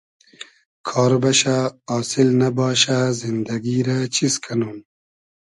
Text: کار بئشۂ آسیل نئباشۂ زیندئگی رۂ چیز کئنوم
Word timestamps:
کار 0.87 1.11
بئشۂ 1.21 1.55
آسیل 1.97 2.29
نئباشۂ 2.39 2.99
زیندئگی 3.19 3.77
رۂ 3.87 3.97
چیز 4.15 4.33
کئنوم 4.43 4.77